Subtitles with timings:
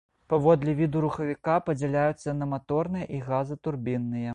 [0.31, 4.29] Паводле віду рухавіка падзяляюцца на маторныя і газатурбінныя.